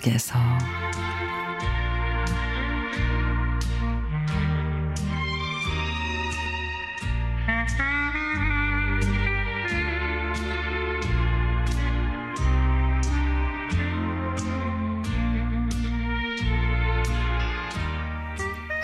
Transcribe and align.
속에서 0.00 0.38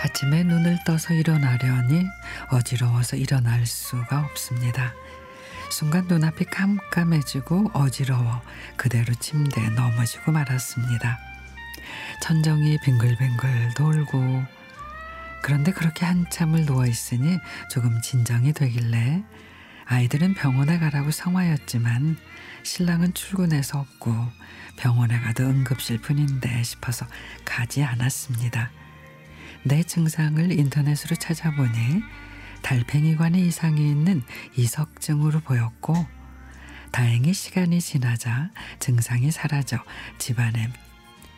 아침에 0.03 0.43
눈을 0.43 0.77
떠서 0.85 1.13
일어나려니 1.13 2.05
어지러워서 2.51 3.17
일어날 3.17 3.65
수가 3.65 4.21
없습니다. 4.21 4.93
순간 5.69 6.05
눈앞이 6.07 6.45
깜깜해지고 6.45 7.71
어지러워 7.73 8.41
그대로 8.75 9.13
침대에 9.15 9.69
넘어지고 9.69 10.31
말았습니다. 10.31 11.19
천정이 12.21 12.79
빙글빙글 12.83 13.73
돌고 13.75 14.43
그런데 15.41 15.71
그렇게 15.71 16.05
한참을 16.05 16.65
누워 16.65 16.85
있으니 16.85 17.37
조금 17.69 18.01
진정이 18.01 18.53
되길래 18.53 19.23
아이들은 19.85 20.33
병원에 20.33 20.79
가라고 20.79 21.11
성화였지만 21.11 22.17
신랑은 22.63 23.13
출근해서 23.13 23.79
없고 23.79 24.13
병원에 24.75 25.19
가도 25.19 25.43
응급실 25.43 25.99
뿐인데 25.99 26.63
싶어서 26.63 27.05
가지 27.45 27.83
않았습니다. 27.83 28.71
내 29.63 29.83
증상을 29.83 30.51
인터넷으로 30.51 31.15
찾아보니 31.15 32.01
달팽이관에 32.61 33.39
이상이 33.39 33.89
있는 33.89 34.23
이석증으로 34.55 35.39
보였고 35.41 36.05
다행히 36.91 37.33
시간이 37.33 37.79
지나자 37.81 38.49
증상이 38.79 39.31
사라져 39.31 39.77
집안에 40.17 40.71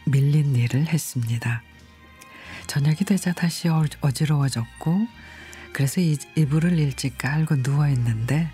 밀린 0.06 0.56
일을 0.56 0.88
했습니다. 0.88 1.62
저녁이 2.68 2.98
되자 2.98 3.34
다시 3.34 3.68
어, 3.68 3.84
어지러워졌고 4.02 5.08
그래서 5.74 6.02
이불을 6.02 6.78
일찍 6.80 7.18
깔고 7.18 7.64
누워 7.64 7.88
있는데 7.90 8.50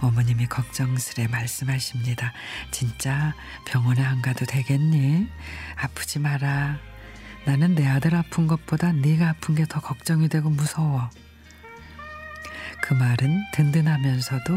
어머님이 0.00 0.46
걱정스레 0.46 1.28
말씀하십니다. 1.28 2.32
진짜 2.70 3.34
병원에 3.66 4.02
안 4.02 4.22
가도 4.22 4.44
되겠니? 4.44 5.28
아프지 5.76 6.18
마라. 6.18 6.78
나는 7.44 7.74
내 7.74 7.86
아들 7.86 8.14
아픈 8.14 8.46
것보다 8.46 8.92
네가 8.92 9.28
아픈 9.30 9.54
게 9.54 9.66
더 9.66 9.80
걱정이 9.80 10.28
되고 10.28 10.48
무서워. 10.50 11.10
그 12.84 12.92
말은 12.92 13.46
든든하면서도 13.52 14.52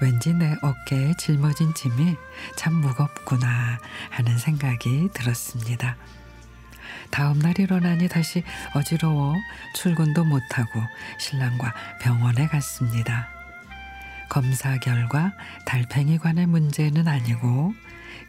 왠지 0.00 0.32
내 0.32 0.56
어깨에 0.62 1.12
짊어진 1.18 1.74
짐이 1.74 2.16
참 2.56 2.72
무겁구나 2.72 3.78
하는 4.08 4.38
생각이 4.38 5.10
들었습니다. 5.12 5.94
다음 7.10 7.38
날 7.38 7.58
일어나니 7.58 8.08
다시 8.08 8.42
어지러워 8.74 9.34
출근도 9.74 10.24
못하고 10.24 10.80
신랑과 11.18 11.74
병원에 12.00 12.46
갔습니다. 12.46 13.28
검사 14.30 14.78
결과 14.78 15.34
달팽이관의 15.66 16.46
문제는 16.46 17.06
아니고 17.06 17.74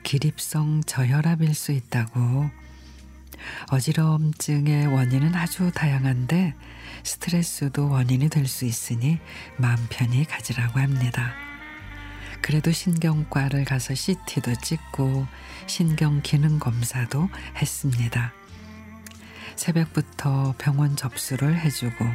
기립성 0.03 0.83
저혈압일 0.83 1.55
수 1.55 1.71
있다고 1.71 2.51
어지러움증의 3.69 4.87
원인은 4.87 5.35
아주 5.35 5.71
다양한데 5.73 6.53
스트레스도 7.03 7.89
원인이 7.89 8.29
될 8.29 8.47
수 8.47 8.65
있으니 8.65 9.19
마음 9.57 9.77
편히 9.89 10.23
가지라고 10.25 10.79
합니다. 10.79 11.33
그래도 12.41 12.71
신경과를 12.71 13.65
가서 13.65 13.93
CT도 13.93 14.55
찍고 14.61 15.27
신경 15.65 16.21
기능 16.21 16.59
검사도 16.59 17.29
했습니다. 17.57 18.31
새벽부터 19.55 20.55
병원 20.57 20.95
접수를 20.95 21.59
해주고 21.59 22.05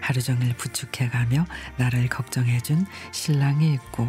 하루 0.00 0.20
종일 0.20 0.56
부축해가며 0.56 1.46
나를 1.76 2.08
걱정해준 2.08 2.86
신랑이 3.12 3.74
있고 3.74 4.08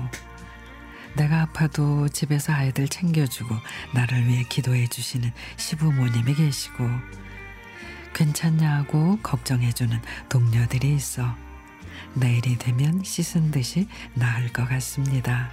내가 1.16 1.42
아파도 1.42 2.08
집에서 2.08 2.54
아이들 2.54 2.88
챙겨주고 2.88 3.56
나를 3.94 4.28
위해 4.28 4.44
기도해 4.48 4.88
주시는 4.88 5.32
시부모님이 5.58 6.36
계시고 6.36 6.88
괜찮냐고 8.14 9.20
걱정해 9.22 9.72
주는 9.72 10.00
동료들이 10.30 10.96
있어 10.96 11.36
내일이 12.14 12.58
되면 12.58 13.04
씻은 13.04 13.52
듯이 13.52 13.88
나을 14.14 14.52
것 14.52 14.68
같습니다. 14.68 15.52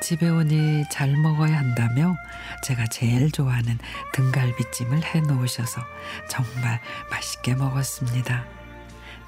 집에 0.00 0.28
오니 0.28 0.84
잘 0.90 1.16
먹어야 1.16 1.58
한다며 1.58 2.14
제가 2.62 2.86
제일 2.88 3.30
좋아하는 3.30 3.78
등갈비찜을 4.12 5.02
해 5.02 5.20
놓으셔서 5.20 5.82
정말 6.28 6.80
맛있게 7.10 7.54
먹었습니다. 7.54 8.44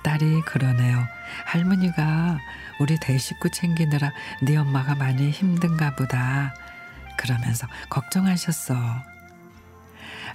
딸이 0.02 0.42
그러네요. 0.42 1.06
할머니가 1.44 2.38
우리 2.80 2.98
대식구 3.00 3.50
챙기느라 3.50 4.12
네 4.42 4.56
엄마가 4.56 4.94
많이 4.94 5.30
힘든가 5.30 5.96
보다. 5.96 6.54
그러면서 7.16 7.66
걱정하셨어. 7.90 8.74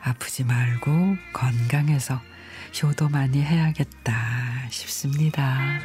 아프지 0.03 0.43
말고 0.43 1.17
건강해서 1.31 2.21
효도 2.81 3.07
많이 3.07 3.41
해야겠다 3.41 4.13
싶습니다. 4.69 5.79